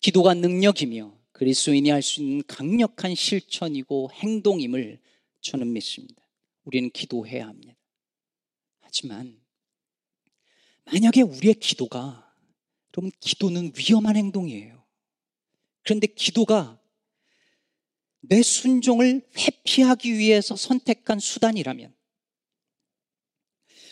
기도가 0.00 0.34
능력이며 0.34 1.16
그리스도인이 1.32 1.90
할 1.90 2.02
수 2.02 2.20
있는 2.20 2.42
강력한 2.46 3.14
실천이고 3.14 4.10
행동임을 4.12 5.00
저는 5.40 5.72
믿습니다. 5.72 6.21
우리는 6.64 6.90
기도해야 6.90 7.46
합니다. 7.46 7.74
하지만 8.80 9.40
만약에 10.84 11.22
우리의 11.22 11.54
기도가 11.54 12.34
여러분 12.96 13.10
기도는 13.20 13.72
위험한 13.76 14.16
행동이에요. 14.16 14.84
그런데 15.82 16.06
기도가 16.06 16.80
내 18.20 18.42
순종을 18.42 19.26
회피하기 19.36 20.16
위해서 20.16 20.54
선택한 20.54 21.18
수단이라면 21.18 21.94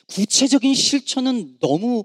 구체적인 0.07 0.75
실천은 0.75 1.59
너무 1.59 2.05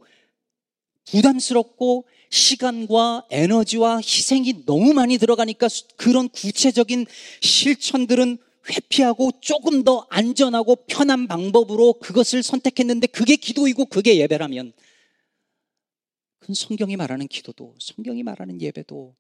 부담스럽고 1.06 2.08
시간과 2.30 3.28
에너지와 3.30 3.98
희생이 3.98 4.66
너무 4.66 4.94
많이 4.94 5.18
들어가니까 5.18 5.68
그런 5.98 6.30
구체적인 6.30 7.06
실천들은 7.42 8.38
회피하고 8.70 9.32
조금 9.42 9.84
더 9.84 10.08
안전하고 10.10 10.86
편한 10.88 11.28
방법으로 11.28 11.94
그것을 12.00 12.44
선택했는데 12.44 13.08
그게 13.08 13.36
기도이고 13.36 13.86
그게 13.86 14.18
예배라면 14.18 14.74
그건 16.40 16.54
성경이 16.54 16.96
말하는 16.96 17.28
기도도 17.28 17.76
성경이 17.80 18.24
말하는 18.24 18.62
예배도 18.62 19.16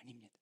아닙니다. 0.00 0.34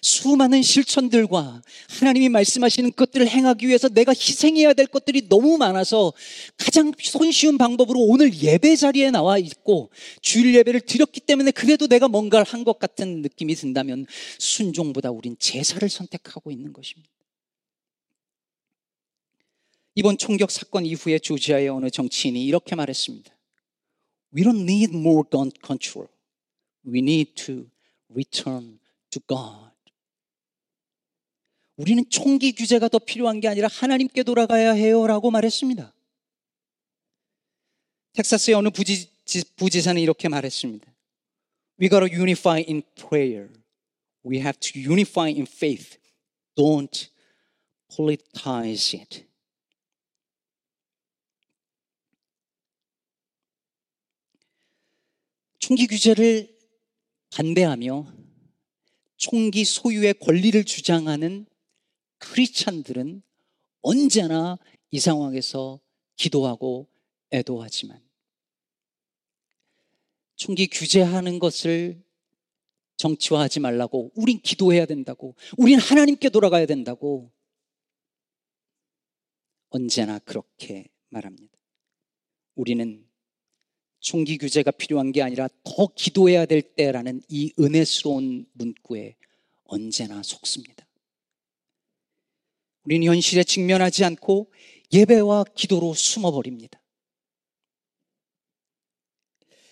수많은 0.00 0.62
실천들과 0.62 1.62
하나님이 2.00 2.30
말씀하시는 2.30 2.92
것들을 2.96 3.28
행하기 3.28 3.68
위해서 3.68 3.88
내가 3.88 4.12
희생해야 4.12 4.72
될 4.72 4.86
것들이 4.86 5.28
너무 5.28 5.58
많아서 5.58 6.12
가장 6.56 6.92
손쉬운 6.98 7.58
방법으로 7.58 8.00
오늘 8.00 8.34
예배 8.34 8.76
자리에 8.76 9.10
나와 9.10 9.36
있고 9.38 9.90
주일 10.22 10.54
예배를 10.54 10.80
드렸기 10.80 11.20
때문에 11.20 11.50
그래도 11.50 11.86
내가 11.86 12.08
뭔가를 12.08 12.46
한 12.46 12.62
것 12.62 12.78
같은 12.78 13.22
느낌이 13.22 13.56
든다면 13.56 14.06
순종보다 14.38 15.10
우린 15.10 15.36
제사를 15.38 15.88
선택하고 15.88 16.52
있는 16.52 16.72
것입니다. 16.72 17.10
이번 19.96 20.16
총격 20.16 20.50
사건 20.50 20.86
이후에 20.86 21.18
조지아의 21.18 21.68
어느 21.68 21.90
정치인이 21.90 22.42
이렇게 22.44 22.74
말했습니다. 22.76 23.30
We 24.34 24.44
don't 24.44 24.62
need 24.62 24.96
more 24.96 25.22
gun 25.28 25.50
control. 25.64 26.08
We 26.86 27.00
need 27.00 27.34
to 27.44 27.66
return 28.10 28.78
to 29.10 29.20
God. 29.26 29.71
우리는 31.76 32.04
총기 32.10 32.52
규제가 32.52 32.88
더 32.88 32.98
필요한 32.98 33.40
게 33.40 33.48
아니라 33.48 33.68
하나님께 33.68 34.22
돌아가야 34.22 34.72
해요라고 34.72 35.30
말했습니다. 35.30 35.94
텍사스의 38.12 38.54
어느 38.54 38.68
부지, 38.68 39.08
부지사는 39.56 40.00
이렇게 40.00 40.28
말했습니다. 40.28 40.86
We 41.80 41.88
gotta 41.88 42.14
unify 42.14 42.62
in 42.68 42.82
prayer. 42.94 43.48
We 44.24 44.38
have 44.38 44.58
to 44.60 44.80
unify 44.80 45.30
in 45.30 45.46
faith. 45.46 45.98
Don't 46.56 47.08
politicize 47.96 49.00
it. 49.00 49.24
총기 55.58 55.86
규제를 55.86 56.54
반대하며 57.30 58.12
총기 59.16 59.64
소유의 59.64 60.14
권리를 60.14 60.62
주장하는 60.64 61.46
크리스찬들은 62.22 63.22
언제나 63.80 64.58
이 64.90 65.00
상황에서 65.00 65.80
기도하고 66.16 66.88
애도하지만 67.32 68.00
총기 70.36 70.68
규제하는 70.68 71.38
것을 71.38 72.02
정치화하지 72.96 73.60
말라고 73.60 74.12
우린 74.14 74.40
기도해야 74.40 74.86
된다고 74.86 75.34
우린 75.56 75.78
하나님께 75.78 76.28
돌아가야 76.28 76.66
된다고 76.66 77.32
언제나 79.70 80.18
그렇게 80.20 80.88
말합니다. 81.08 81.58
우리는 82.54 83.04
총기 83.98 84.38
규제가 84.38 84.70
필요한 84.72 85.10
게 85.10 85.22
아니라 85.22 85.48
더 85.64 85.88
기도해야 85.94 86.46
될 86.46 86.62
때라는 86.62 87.22
이 87.28 87.52
은혜스러운 87.58 88.46
문구에 88.52 89.16
언제나 89.64 90.22
속습니다. 90.22 90.86
우리는 92.84 93.06
현실에 93.06 93.44
직면하지 93.44 94.04
않고 94.04 94.50
예배와 94.92 95.44
기도로 95.54 95.94
숨어버립니다. 95.94 96.80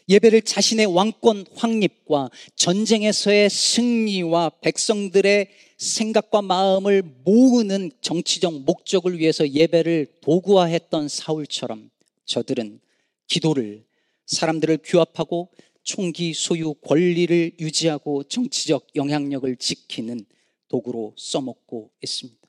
예배를 0.08 0.42
자신의 0.42 0.86
왕권 0.86 1.46
확립과 1.54 2.30
전쟁에서의 2.56 3.48
승리와 3.48 4.50
백성들의 4.60 5.48
생각과 5.78 6.42
마음을 6.42 7.02
모으는 7.24 7.92
정치적 8.00 8.62
목적을 8.62 9.18
위해서 9.18 9.48
예배를 9.48 10.18
도구화했던 10.20 11.08
사울처럼 11.08 11.90
저들은 12.24 12.80
기도를 13.28 13.84
사람들을 14.26 14.78
규합하고 14.82 15.50
총기 15.84 16.34
소유 16.34 16.74
권리를 16.74 17.52
유지하고 17.60 18.24
정치적 18.24 18.88
영향력을 18.96 19.56
지키는 19.56 20.24
도구로 20.68 21.14
써먹고 21.16 21.90
있습니다. 22.02 22.39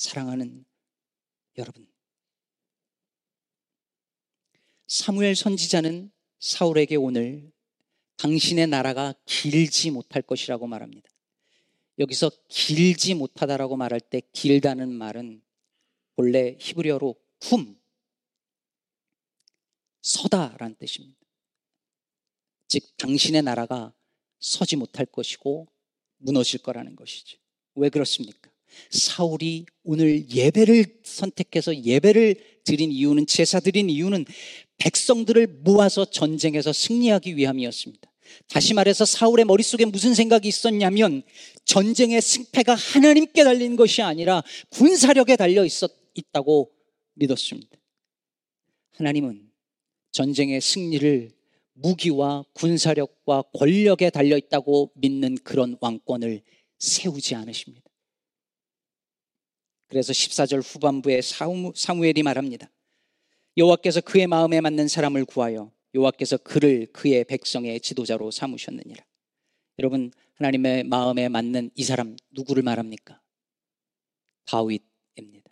사랑하는 0.00 0.64
여러분. 1.58 1.86
사무엘 4.86 5.36
선지자는 5.36 6.10
사울에게 6.38 6.96
오늘 6.96 7.52
당신의 8.16 8.68
나라가 8.68 9.12
길지 9.26 9.90
못할 9.90 10.22
것이라고 10.22 10.66
말합니다. 10.66 11.06
여기서 11.98 12.30
길지 12.48 13.12
못하다라고 13.12 13.76
말할 13.76 14.00
때 14.00 14.22
길다는 14.32 14.90
말은 14.90 15.42
본래 16.16 16.56
히브리어로 16.58 17.14
쿰, 17.40 17.76
서다라는 20.00 20.76
뜻입니다. 20.76 21.20
즉, 22.68 22.96
당신의 22.96 23.42
나라가 23.42 23.92
서지 24.38 24.76
못할 24.76 25.04
것이고 25.04 25.66
무너질 26.16 26.62
거라는 26.62 26.96
것이죠. 26.96 27.36
왜 27.74 27.90
그렇습니까? 27.90 28.49
사울이 28.90 29.66
오늘 29.82 30.28
예배를 30.30 31.00
선택해서 31.02 31.76
예배를 31.76 32.36
드린 32.64 32.90
이유는 32.90 33.26
제사 33.26 33.60
드린 33.60 33.90
이유는 33.90 34.24
백성들을 34.78 35.46
모아서 35.62 36.04
전쟁에서 36.04 36.72
승리하기 36.72 37.36
위함이었습니다. 37.36 38.10
다시 38.48 38.74
말해서 38.74 39.04
사울의 39.04 39.44
머릿속에 39.44 39.84
무슨 39.84 40.14
생각이 40.14 40.48
있었냐면 40.48 41.22
전쟁의 41.64 42.20
승패가 42.20 42.74
하나님께 42.74 43.44
달린 43.44 43.76
것이 43.76 44.02
아니라 44.02 44.42
군사력에 44.70 45.36
달려 45.36 45.64
있었, 45.64 45.90
있다고 46.14 46.70
믿었습니다. 47.14 47.76
하나님은 48.96 49.50
전쟁의 50.12 50.60
승리를 50.60 51.30
무기와 51.72 52.44
군사력과 52.52 53.42
권력에 53.54 54.10
달려 54.10 54.36
있다고 54.36 54.92
믿는 54.94 55.36
그런 55.42 55.76
왕권을 55.80 56.42
세우지 56.78 57.34
않으십니다. 57.34 57.89
그래서 59.90 60.12
14절 60.12 60.62
후반부에 60.64 61.20
사무엘이 61.74 62.22
말합니다. 62.22 62.70
여호와께서 63.56 64.00
그의 64.00 64.28
마음에 64.28 64.60
맞는 64.60 64.86
사람을 64.86 65.24
구하여 65.24 65.72
여호와께서 65.94 66.36
그를 66.38 66.86
그의 66.92 67.24
백성의 67.24 67.80
지도자로 67.80 68.30
삼으셨느니라. 68.30 69.04
여러분 69.80 70.12
하나님의 70.34 70.84
마음에 70.84 71.28
맞는 71.28 71.72
이 71.74 71.82
사람 71.82 72.16
누구를 72.30 72.62
말합니까? 72.62 73.20
다윗입니다. 74.44 75.50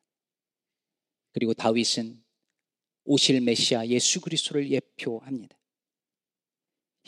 그리고 1.33 1.53
다윗은 1.53 2.23
오실 3.05 3.41
메시아 3.41 3.89
예수 3.89 4.21
그리스도를 4.21 4.71
예표합니다. 4.71 5.59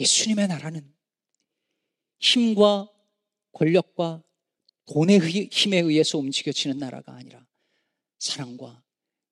예수님의 0.01 0.49
나라는 0.49 0.93
힘과 2.19 2.91
권력과 3.53 4.25
돈의 4.93 5.21
힘에 5.53 5.79
의해서 5.79 6.19
움직여지는 6.19 6.79
나라가 6.79 7.15
아니라 7.15 7.47
사랑과 8.19 8.83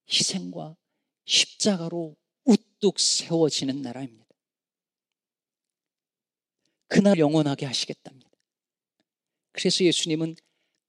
희생과 0.08 0.76
십자가로 1.24 2.16
우뚝 2.44 3.00
세워지는 3.00 3.82
나라입니다. 3.82 4.24
그날 6.86 7.18
영원하게 7.18 7.66
하시겠답니다. 7.66 8.30
그래서 9.50 9.84
예수님은 9.84 10.36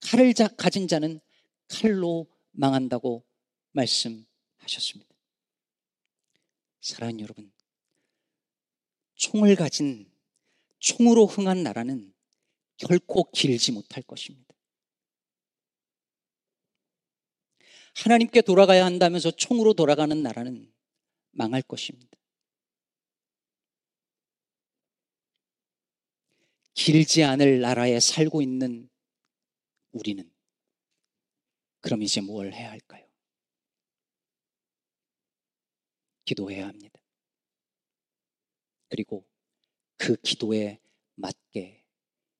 칼을 0.01 0.33
가진 0.55 0.87
자는 0.87 1.19
칼로 1.67 2.27
망한다고 2.51 3.25
말씀하셨습니다. 3.71 5.15
사랑하는 6.81 7.21
여러분, 7.21 7.51
총을 9.15 9.55
가진 9.55 10.09
총으로 10.77 11.25
흥한 11.25 11.63
나라는 11.63 12.13
결코 12.77 13.29
길지 13.31 13.71
못할 13.71 14.03
것입니다. 14.03 14.48
하나님께 17.95 18.41
돌아가야 18.41 18.85
한다면서 18.85 19.31
총으로 19.31 19.73
돌아가는 19.73 20.21
나라는 20.21 20.71
망할 21.31 21.61
것입니다. 21.61 22.17
길지 26.73 27.23
않을 27.23 27.59
나라에 27.59 27.99
살고 27.99 28.41
있는 28.41 28.89
우리는 29.91 30.31
그럼 31.81 32.03
이제 32.03 32.21
뭘 32.21 32.53
해야 32.53 32.71
할까요? 32.71 33.05
기도해야 36.25 36.67
합니다. 36.67 36.99
그리고 38.87 39.25
그 39.97 40.15
기도에 40.15 40.79
맞게 41.15 41.83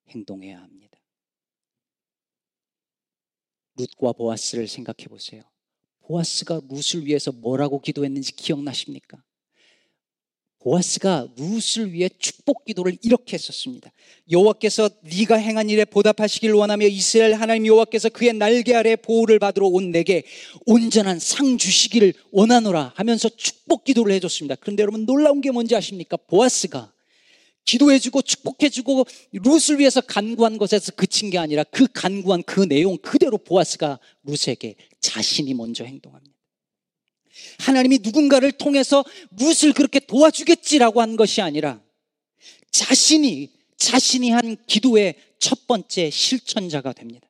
행동해야 0.10 0.62
합니다. 0.62 0.88
룻과 3.80 4.13
보아스를 4.13 4.68
생각해 4.68 5.08
보세요. 5.08 5.44
보아스가 6.02 6.62
룻을 6.70 7.06
위해서 7.06 7.32
뭐라고 7.32 7.80
기도했는지 7.82 8.36
기억나십니까? 8.36 9.22
보아스가 10.60 11.28
룻을 11.38 11.94
위해 11.94 12.10
축복 12.20 12.65
기도를 12.65 12.98
이렇게 13.02 13.36
했었습니다. 13.36 13.92
여호와께서 14.30 14.89
네가 15.04 15.38
행한 15.38 15.70
일에 15.70 15.86
보답하시길 15.86 16.52
원하며 16.52 16.88
이스라엘 16.88 17.36
하나님 17.36 17.68
여호와께서 17.68 18.10
그의 18.10 18.34
날개 18.34 18.76
아래 18.76 18.98
보호를 18.98 19.39
받으러 19.39 19.68
온 19.68 19.92
내게 19.92 20.24
온전한 20.65 21.20
상 21.20 21.58
주시기를 21.58 22.13
원하노라 22.32 22.92
하면서 22.96 23.30
축복 23.30 23.86
기도를 23.86 24.13
해줬습니다. 24.15 24.56
그런데 24.56 24.82
여러분 24.82 25.06
놀라운 25.06 25.39
게 25.39 25.50
뭔지 25.52 25.78
아십니까? 25.78 26.18
보아스가 26.18 26.92
기도해주고 27.65 28.22
축복해주고 28.22 29.06
룻을 29.34 29.80
위해서 29.80 30.02
간구한 30.02 30.58
것에서 30.58 30.91
그친 30.93 31.30
게 31.30 31.38
아니라 31.38 31.63
그 31.65 31.88
간구한 31.88 32.43
그 32.43 32.67
내용 32.67 32.98
그대로 32.98 33.38
보아스가 33.38 34.00
룻에게 34.24 34.76
자신이 35.00 35.54
먼저 35.54 35.84
행동합니다. 35.84 36.36
하나님이 37.60 38.00
누군가를 38.02 38.54
통해서 38.54 39.04
룻을 39.38 39.74
그렇게 39.74 40.00
도와주겠지라고 40.00 41.02
한 41.02 41.15
것이 41.15 41.41
아니라 41.41 41.82
자신이 42.72 43.52
자신이 43.78 44.32
한 44.32 44.58
기도의 44.65 45.15
첫 45.39 45.65
번째 45.67 46.10
실천자가 46.10 46.93
됩니다. 46.93 47.28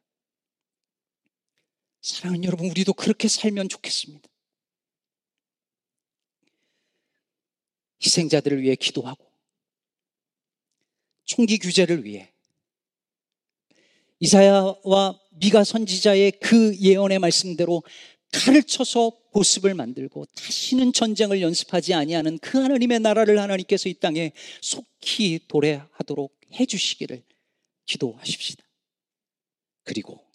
사랑하는 2.01 2.43
여러분, 2.43 2.69
우리도 2.69 2.93
그렇게 2.93 3.27
살면 3.27 3.69
좋겠습니다. 3.69 4.27
희생자들을 8.03 8.61
위해 8.61 8.75
기도하고 8.75 9.28
총기 11.29 11.59
규제를 11.59 12.05
위해 12.05 12.33
이사야와 14.19 15.19
미가 15.29 15.63
선지자의 15.63 16.31
그 16.41 16.75
예언의 16.75 17.19
말씀대로 17.19 17.83
칼을 18.33 18.63
쳐서 18.63 19.15
보습을 19.31 19.75
만들고 19.75 20.25
다시는 20.25 20.91
전쟁을 20.91 21.41
연습하지 21.41 21.93
아니하는 21.93 22.39
그 22.39 22.57
하나님의 22.57 22.99
나라를 23.01 23.39
하나님께서 23.39 23.89
이 23.89 23.93
땅에 23.93 24.31
속히 24.61 25.41
도래하도록 25.47 26.35
해 26.53 26.65
주시기를 26.65 27.23
기도하십시다. 27.85 28.63
그리고 29.83 30.25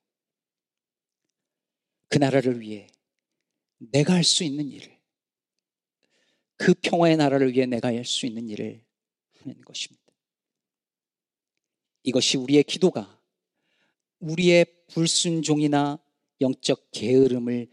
그 2.09 2.19
나라를 2.19 2.61
위해 2.61 2.87
내가 3.79 4.15
할 4.15 4.23
수 4.23 4.45
있는 4.45 4.71
일을 4.71 4.97
그 6.57 6.73
평화의 6.75 7.17
나라를 7.17 7.53
위해 7.53 7.67
내가 7.67 7.89
할 7.89 8.05
수 8.05 8.27
있는 8.27 8.49
일을 8.49 8.81
하는 9.41 9.61
것입니다. 9.63 10.04
이것이 12.05 12.37
우리의 12.37 12.63
기도가 12.65 13.21
우리의 14.21 14.67
불순종이나 14.89 15.99
영적 16.41 16.89
게으름을 16.93 17.69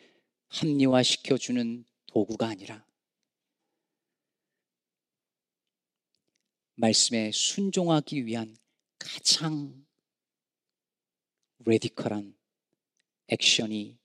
합리화시켜주는 0.48 1.86
도구가 2.08 2.48
아니라 2.48 2.86
말씀에 6.76 7.32
순종하기 7.32 8.26
위한 8.26 8.58
가장 8.98 9.86
레디컬한 11.65 12.36
액션이 13.28 13.98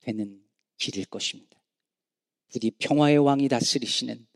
되는 0.00 0.44
길일 0.76 1.06
것입니다. 1.06 1.60
부디 2.50 2.70
평화의 2.70 3.18
왕이 3.18 3.48
다스리시는 3.48 4.26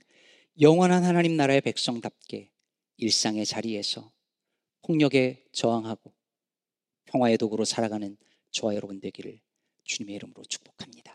영원한 0.60 1.04
하나님 1.04 1.36
나라의 1.36 1.60
백성답게 1.60 2.50
일상의 2.96 3.44
자리에서 3.44 4.10
폭력에 4.86 5.44
저항하고 5.50 6.12
평화의 7.06 7.38
도구로 7.38 7.64
살아가는 7.64 8.16
저와 8.52 8.76
여러분 8.76 9.00
되기를 9.00 9.40
주님의 9.82 10.14
이름으로 10.14 10.44
축복합니다. 10.44 11.05